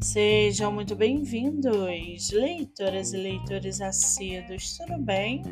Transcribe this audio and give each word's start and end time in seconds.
Sejam 0.00 0.72
muito 0.72 0.96
bem-vindos, 0.96 2.30
leitoras 2.30 3.12
e 3.12 3.18
leitores 3.18 3.82
assíduos, 3.82 4.78
tudo 4.78 4.96
bem? 4.98 5.42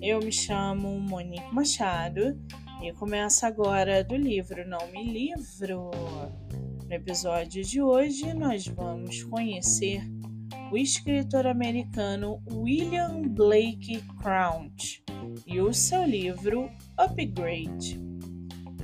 Eu 0.00 0.20
me 0.20 0.32
chamo 0.32 0.98
Monique 0.98 1.54
Machado 1.54 2.40
e 2.82 2.90
começo 2.94 3.44
agora 3.44 4.02
do 4.02 4.16
livro 4.16 4.66
Não 4.66 4.90
Me 4.92 5.04
Livro. 5.04 5.90
No 6.86 6.94
episódio 6.94 7.62
de 7.62 7.82
hoje, 7.82 8.32
nós 8.32 8.66
vamos 8.66 9.22
conhecer 9.24 10.02
o 10.72 10.76
escritor 10.78 11.46
americano 11.46 12.42
William 12.50 13.22
Blake 13.28 14.02
Crouch 14.16 15.02
e 15.46 15.60
o 15.60 15.74
seu 15.74 16.04
livro 16.04 16.70
Upgrade. 16.96 18.17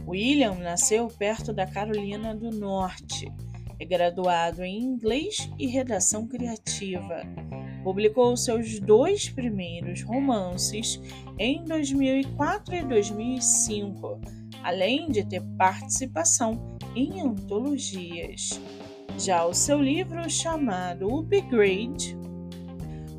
William 0.07 0.55
nasceu 0.57 1.09
perto 1.09 1.53
da 1.53 1.67
Carolina 1.67 2.35
do 2.35 2.51
Norte. 2.51 3.33
É 3.79 3.85
graduado 3.85 4.63
em 4.63 4.79
inglês 4.79 5.51
e 5.59 5.67
redação 5.67 6.27
criativa. 6.27 7.23
Publicou 7.83 8.37
seus 8.37 8.79
dois 8.79 9.29
primeiros 9.29 10.03
romances 10.03 11.01
em 11.39 11.65
2004 11.65 12.75
e 12.77 12.83
2005, 12.85 14.21
além 14.63 15.11
de 15.11 15.25
ter 15.25 15.43
participação 15.59 16.77
em 16.95 17.21
antologias. 17.21 18.61
Já 19.19 19.45
o 19.45 19.53
seu 19.55 19.81
livro, 19.81 20.29
chamado 20.29 21.09
Upgrade, 21.19 22.17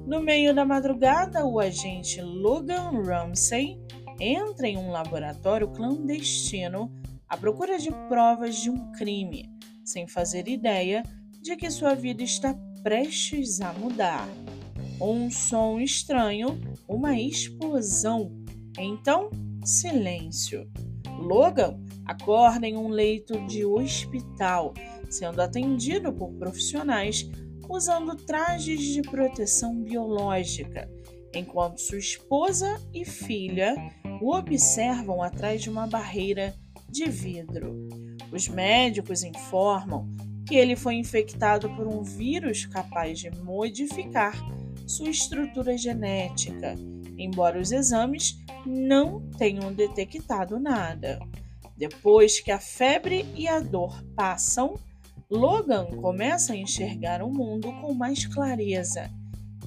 no 0.05 0.21
meio 0.21 0.53
da 0.53 0.63
madrugada, 0.63 1.45
o 1.45 1.59
agente 1.59 2.21
Logan 2.21 2.91
Ramsey 3.03 3.79
entra 4.19 4.67
em 4.67 4.77
um 4.77 4.91
laboratório 4.91 5.67
clandestino 5.67 6.91
à 7.27 7.35
procura 7.35 7.77
de 7.77 7.91
provas 8.07 8.55
de 8.55 8.69
um 8.69 8.91
crime, 8.93 9.49
sem 9.83 10.07
fazer 10.07 10.47
ideia 10.47 11.03
de 11.41 11.55
que 11.55 11.69
sua 11.69 11.93
vida 11.93 12.23
está 12.23 12.55
prestes 12.81 13.61
a 13.61 13.73
mudar. 13.73 14.27
Um 15.01 15.29
som 15.29 15.79
estranho, 15.79 16.59
uma 16.87 17.19
explosão. 17.19 18.31
Então, 18.77 19.29
silêncio. 19.63 20.69
Logan 21.19 21.79
acorda 22.05 22.67
em 22.67 22.77
um 22.77 22.89
leito 22.89 23.39
de 23.47 23.65
hospital, 23.65 24.73
sendo 25.09 25.41
atendido 25.41 26.13
por 26.13 26.31
profissionais 26.33 27.29
usando 27.69 28.15
trajes 28.15 28.81
de 28.81 29.01
proteção 29.01 29.81
biológica, 29.81 30.89
enquanto 31.33 31.79
sua 31.79 31.97
esposa 31.97 32.79
e 32.93 33.03
filha 33.03 33.75
o 34.21 34.35
observam 34.35 35.21
atrás 35.21 35.61
de 35.61 35.69
uma 35.69 35.87
barreira 35.87 36.55
de 36.89 37.09
vidro. 37.09 37.87
Os 38.31 38.47
médicos 38.47 39.23
informam 39.23 40.07
que 40.45 40.55
ele 40.55 40.75
foi 40.75 40.95
infectado 40.95 41.69
por 41.75 41.87
um 41.87 42.03
vírus 42.03 42.65
capaz 42.65 43.19
de 43.19 43.31
modificar 43.31 44.35
sua 44.85 45.09
estrutura 45.09 45.77
genética, 45.77 46.75
embora 47.17 47.59
os 47.59 47.71
exames 47.71 48.37
não 48.65 49.21
tenham 49.37 49.73
detectado 49.73 50.59
nada. 50.59 51.19
Depois 51.75 52.39
que 52.39 52.51
a 52.51 52.59
febre 52.59 53.25
e 53.35 53.47
a 53.47 53.59
dor 53.59 54.03
passam, 54.15 54.75
Logan 55.29 55.85
começa 56.01 56.53
a 56.53 56.57
enxergar 56.57 57.21
o 57.21 57.29
mundo 57.29 57.71
com 57.81 57.93
mais 57.93 58.25
clareza. 58.25 59.09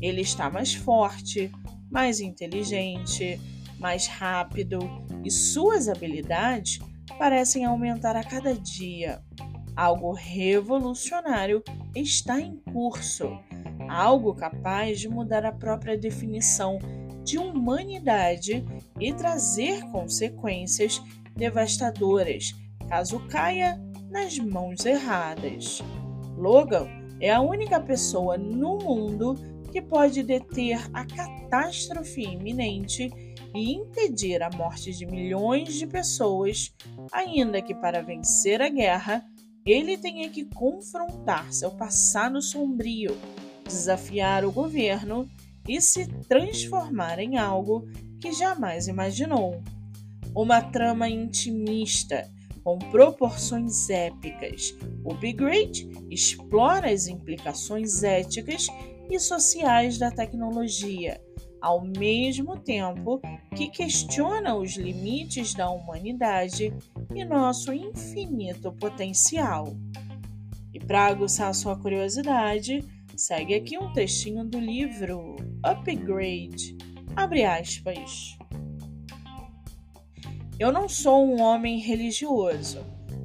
Ele 0.01 0.21
está 0.21 0.49
mais 0.49 0.73
forte, 0.75 1.51
mais 1.91 2.21
inteligente, 2.21 3.41
mais 3.79 4.07
rápido 4.07 4.79
e 5.25 5.31
suas 5.31 5.89
habilidades 5.89 6.79
parecem 7.19 7.65
aumentar 7.65 8.17
a 8.17 8.25
cada 8.25 8.55
dia. 8.55 9.23
Algo 9.77 10.13
revolucionário 10.13 11.63
está 11.95 12.41
em 12.41 12.57
curso, 12.73 13.39
algo 13.89 14.35
capaz 14.35 14.99
de 14.99 15.09
mudar 15.09 15.45
a 15.45 15.53
própria 15.53 15.97
definição 15.97 16.79
de 17.23 17.39
humanidade 17.39 18.65
e 18.99 19.13
trazer 19.13 19.83
consequências 19.91 21.01
devastadoras 21.37 22.55
caso 22.89 23.21
caia 23.29 23.79
nas 24.11 24.39
mãos 24.39 24.85
erradas. 24.87 25.83
Logan 26.37 26.89
é 27.21 27.31
a 27.31 27.41
única 27.41 27.79
pessoa 27.79 28.39
no 28.39 28.79
mundo 28.79 29.35
que 29.71 29.83
pode 29.83 30.23
deter 30.23 30.81
a 30.95 31.05
catástrofe 31.05 32.23
iminente 32.23 33.11
e 33.55 33.73
impedir 33.75 34.43
a 34.43 34.51
morte 34.51 34.93
de 34.93 35.07
milhões 35.07 35.75
de 35.75 35.87
pessoas, 35.87 36.75
ainda 37.13 37.63
que 37.63 37.75
para 37.75 38.03
vencer 38.03 38.61
a 38.61 38.69
guerra 38.69 39.25
ele 39.65 39.99
tenha 39.99 40.29
que 40.31 40.45
confrontar 40.47 41.53
seu 41.53 41.71
passado 41.71 42.41
sombrio, 42.41 43.17
desafiar 43.65 44.45
o 44.45 44.53
governo 44.53 45.29
e 45.69 45.81
se 45.81 46.07
transformar 46.29 47.19
em 47.19 47.37
algo 47.37 47.87
que 48.21 48.33
jamais 48.33 48.89
imaginou. 48.89 49.63
Uma 50.35 50.63
trama 50.63 51.09
intimista 51.09 52.27
com 52.65 52.79
proporções 52.79 53.89
épicas. 53.91 54.75
O 55.05 55.13
Upgrade 55.13 55.91
explora 56.11 56.91
as 56.91 57.07
implicações 57.07 58.03
éticas 58.03 58.67
e 59.11 59.19
sociais 59.19 59.99
da 59.99 60.11
tecnologia, 60.11 61.21
ao 61.61 61.85
mesmo 61.85 62.59
tempo 62.59 63.21
que 63.55 63.69
questiona 63.69 64.55
os 64.55 64.77
limites 64.77 65.55
da 65.55 65.71
humanidade 65.71 66.73
e 67.15 67.25
nosso 67.25 67.73
infinito 67.73 68.73
potencial. 68.73 69.77
E 70.73 70.79
para 70.79 71.07
aguçar 71.07 71.55
sua 71.55 71.77
curiosidade, 71.77 72.85
segue 73.17 73.55
aqui 73.55 73.79
um 73.79 73.93
textinho 73.93 74.45
do 74.45 74.61
livro 74.61 75.37
Upgrade. 75.65 76.77
Abre 77.17 77.45
aspas. 77.45 78.37
Eu 80.59 80.73
não 80.73 80.89
sou 80.89 81.25
um 81.25 81.41
homem 81.41 81.79
religioso, 81.79 82.85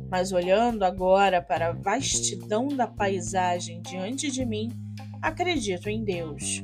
mas 0.10 0.32
olhando 0.32 0.84
agora 0.84 1.42
para 1.42 1.70
a 1.70 1.74
vastidão 1.74 2.68
da 2.68 2.88
paisagem 2.88 3.82
diante 3.82 4.30
de 4.30 4.46
mim, 4.46 4.70
acredito 5.22 5.90
em 5.90 6.04
Deus. 6.04 6.64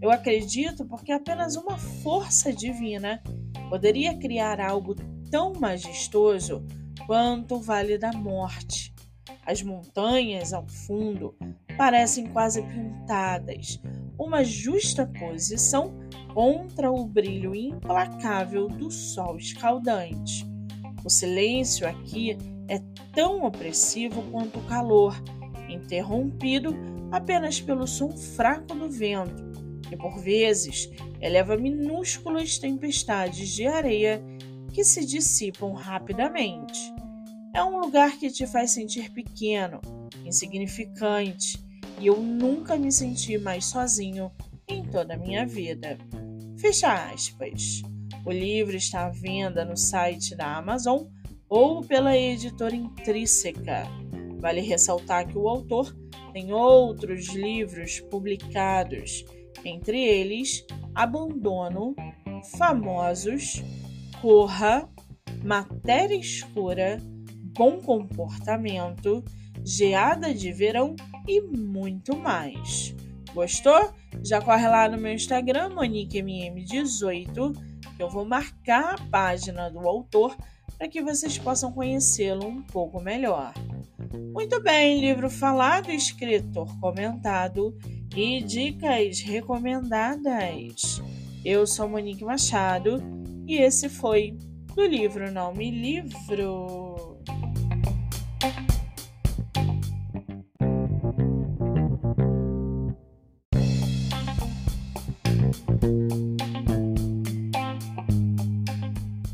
Eu 0.00 0.10
acredito 0.10 0.84
porque 0.84 1.12
apenas 1.12 1.56
uma 1.56 1.76
força 1.76 2.52
divina 2.52 3.22
poderia 3.68 4.16
criar 4.16 4.60
algo 4.60 4.94
tão 5.30 5.52
majestoso 5.54 6.64
quanto 7.06 7.56
o 7.56 7.60
Vale 7.60 7.98
da 7.98 8.12
Morte. 8.12 8.94
As 9.44 9.62
montanhas 9.62 10.52
ao 10.52 10.66
fundo 10.68 11.34
parecem 11.76 12.26
quase 12.28 12.62
pintadas, 12.62 13.80
uma 14.18 14.44
justa 14.44 15.06
posição 15.06 15.94
contra 16.34 16.90
o 16.90 17.04
brilho 17.06 17.54
implacável 17.54 18.68
do 18.68 18.90
sol 18.90 19.36
escaldante. 19.36 20.46
O 21.04 21.10
silêncio 21.10 21.88
aqui 21.88 22.36
é 22.68 22.78
tão 23.14 23.44
opressivo 23.44 24.22
quanto 24.30 24.58
o 24.58 24.64
calor, 24.64 25.16
interrompido 25.68 26.74
apenas 27.10 27.60
pelo 27.60 27.86
som 27.86 28.10
fraco 28.16 28.74
do 28.74 28.90
vento, 28.90 29.47
que 29.88 29.96
por 29.96 30.18
vezes 30.20 30.90
eleva 31.20 31.56
minúsculas 31.56 32.58
tempestades 32.58 33.48
de 33.48 33.66
areia 33.66 34.22
que 34.72 34.84
se 34.84 35.04
dissipam 35.04 35.72
rapidamente. 35.72 36.78
É 37.54 37.62
um 37.64 37.80
lugar 37.80 38.18
que 38.18 38.30
te 38.30 38.46
faz 38.46 38.72
sentir 38.72 39.10
pequeno, 39.10 39.80
insignificante, 40.24 41.58
e 42.00 42.06
eu 42.06 42.20
nunca 42.20 42.76
me 42.76 42.92
senti 42.92 43.38
mais 43.38 43.64
sozinho 43.64 44.30
em 44.68 44.84
toda 44.84 45.14
a 45.14 45.16
minha 45.18 45.46
vida. 45.46 45.98
Fecha 46.56 47.10
aspas. 47.10 47.82
O 48.24 48.30
livro 48.30 48.76
está 48.76 49.06
à 49.06 49.10
venda 49.10 49.64
no 49.64 49.76
site 49.76 50.36
da 50.36 50.56
Amazon 50.56 51.06
ou 51.48 51.82
pela 51.82 52.16
editora 52.16 52.76
Intrínseca. 52.76 53.84
Vale 54.38 54.60
ressaltar 54.60 55.26
que 55.26 55.38
o 55.38 55.48
autor 55.48 55.96
tem 56.32 56.52
outros 56.52 57.28
livros 57.28 58.00
publicados, 58.00 59.24
entre 59.64 60.02
eles 60.02 60.64
Abandono, 60.94 61.94
Famosos, 62.56 63.62
Corra, 64.20 64.88
Matéria 65.44 66.16
Escura, 66.16 66.98
Bom 67.56 67.80
Comportamento, 67.80 69.24
Geada 69.64 70.34
de 70.34 70.52
Verão 70.52 70.96
e 71.26 71.40
muito 71.40 72.16
mais. 72.16 72.94
Gostou? 73.34 73.92
Já 74.24 74.40
corre 74.40 74.66
lá 74.66 74.88
no 74.88 74.98
meu 74.98 75.12
Instagram, 75.12 75.70
MoniqueMM18, 75.70 77.52
que 77.96 78.02
eu 78.02 78.08
vou 78.08 78.24
marcar 78.24 78.94
a 78.94 78.98
página 79.10 79.70
do 79.70 79.86
autor 79.86 80.36
para 80.76 80.88
que 80.88 81.02
vocês 81.02 81.36
possam 81.38 81.72
conhecê-lo 81.72 82.46
um 82.46 82.62
pouco 82.62 83.00
melhor. 83.00 83.52
Muito 84.12 84.62
bem, 84.62 85.00
livro 85.00 85.28
falado, 85.28 85.90
escritor 85.90 86.66
comentado 86.80 87.76
e 88.16 88.42
dicas 88.42 89.20
recomendadas. 89.20 91.02
Eu 91.44 91.66
sou 91.66 91.88
Monique 91.88 92.24
Machado 92.24 93.02
e 93.46 93.56
esse 93.56 93.88
foi 93.88 94.36
do 94.74 94.84
livro 94.86 95.30
Não 95.30 95.52
Me 95.52 95.70
Livro. 95.70 97.18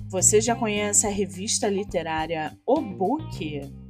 Você 0.09 0.41
já 0.41 0.57
conhece 0.57 1.07
a 1.07 1.11
revista 1.11 1.69
literária 1.69 2.57
O 2.67 2.81
Book? 2.81 3.84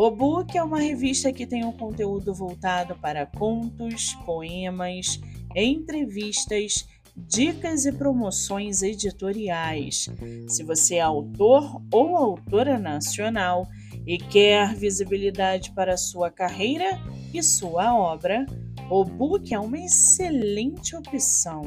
O 0.00 0.12
Book 0.12 0.56
é 0.56 0.62
uma 0.62 0.78
revista 0.78 1.32
que 1.32 1.44
tem 1.44 1.64
um 1.64 1.72
conteúdo 1.72 2.32
voltado 2.32 2.94
para 2.94 3.26
contos, 3.26 4.14
poemas, 4.24 5.20
entrevistas, 5.56 6.86
dicas 7.16 7.84
e 7.84 7.90
promoções 7.90 8.80
editoriais. 8.80 10.08
Se 10.46 10.62
você 10.62 10.94
é 10.94 11.00
autor 11.00 11.82
ou 11.92 12.16
autora 12.16 12.78
nacional 12.78 13.66
e 14.06 14.18
quer 14.18 14.72
visibilidade 14.72 15.72
para 15.72 15.96
sua 15.96 16.30
carreira 16.30 16.96
e 17.34 17.42
sua 17.42 17.92
obra, 17.92 18.46
o 18.88 19.04
Book 19.04 19.52
é 19.52 19.58
uma 19.58 19.80
excelente 19.80 20.94
opção. 20.94 21.62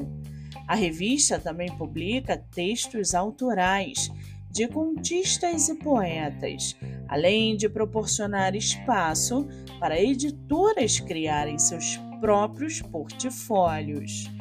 A 0.66 0.74
revista 0.74 1.38
também 1.38 1.68
publica 1.77 2.38
textos 2.38 3.13
autorais 3.13 4.10
de 4.50 4.69
contistas 4.69 5.69
e 5.69 5.75
poetas, 5.75 6.77
além 7.12 7.58
de 7.58 7.68
proporcionar 7.68 8.56
espaço 8.56 9.46
para 9.81 10.02
editoras 10.02 10.98
criarem 11.02 11.60
seus 11.60 11.98
próprios 12.22 12.81
portfólios. 12.81 14.31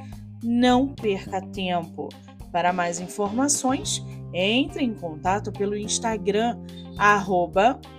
Não 0.43 0.87
perca 0.89 1.43
tempo. 1.43 2.09
Para 2.53 2.73
mais 2.73 3.01
informações, 3.01 4.03
entre 4.33 4.85
em 4.85 4.95
contato 4.95 5.53
pelo 5.53 5.77
Instagram 5.77 6.57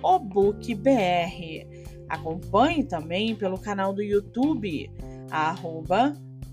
obookbr. 0.02 1.66
Acompanhe 2.08 2.84
também 2.84 3.34
pelo 3.36 3.58
canal 3.58 3.92
do 3.92 4.02
YouTube 4.02 4.90